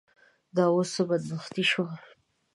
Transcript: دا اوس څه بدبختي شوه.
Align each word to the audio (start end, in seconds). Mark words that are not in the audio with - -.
دا 0.55 0.63
اوس 0.75 0.89
څه 0.95 1.01
بدبختي 1.09 1.63
شوه. 1.71 1.91